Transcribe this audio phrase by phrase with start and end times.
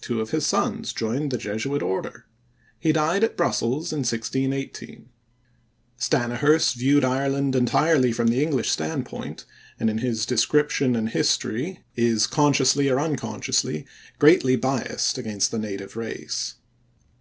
[0.00, 2.26] Two of his sons joined the Jesuit order.
[2.80, 5.08] He died at Brussels in 1618.
[5.96, 9.44] Stanyhurst viewed Ireland entirely from the English standpoint,
[9.78, 13.86] and in his Description and History is, consciously or unconsciously,
[14.18, 16.56] greatly biased against the native race.